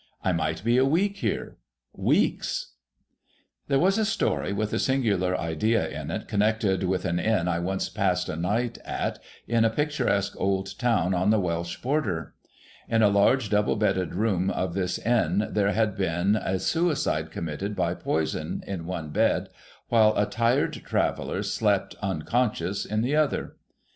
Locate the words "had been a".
15.71-16.57